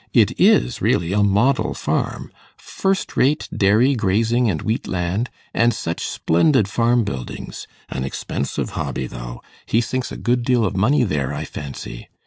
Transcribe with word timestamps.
It 0.13 0.31
is 0.39 0.81
really 0.81 1.13
a 1.13 1.21
model 1.21 1.75
farm; 1.75 2.31
first 2.57 3.15
rate 3.15 3.47
dairy, 3.55 3.93
grazing 3.93 4.49
and 4.49 4.59
wheat 4.63 4.87
land, 4.87 5.29
and 5.53 5.75
such 5.75 6.03
splendid 6.07 6.67
farm 6.67 7.03
buildings! 7.03 7.67
An 7.87 8.03
expensive 8.03 8.71
hobby, 8.71 9.05
though. 9.05 9.43
He 9.67 9.79
sinks 9.79 10.11
a 10.11 10.17
good 10.17 10.41
deal 10.41 10.65
of 10.65 10.75
money 10.75 11.03
there, 11.03 11.31
I 11.35 11.45
fancy. 11.45 12.09